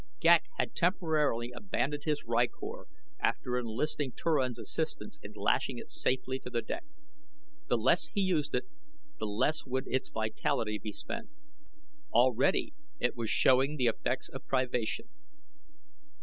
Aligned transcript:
Ghek 0.19 0.45
had 0.57 0.73
temporarily 0.73 1.51
abandoned 1.51 2.05
his 2.05 2.23
rykor 2.23 2.85
after 3.19 3.59
enlisting 3.59 4.13
Turan's 4.13 4.57
assistance 4.57 5.19
in 5.21 5.33
lashing 5.35 5.77
it 5.77 5.91
safely 5.91 6.39
to 6.39 6.49
the 6.49 6.63
deck. 6.63 6.83
The 7.67 7.77
less 7.77 8.07
he 8.07 8.21
used 8.21 8.55
it 8.55 8.65
the 9.19 9.27
less 9.27 9.63
would 9.63 9.85
its 9.87 10.09
vitality 10.09 10.79
be 10.79 10.91
spent. 10.91 11.29
Already 12.11 12.73
it 12.99 13.15
was 13.15 13.29
showing 13.29 13.77
the 13.77 13.85
effects 13.85 14.27
of 14.27 14.43
privation. 14.47 15.05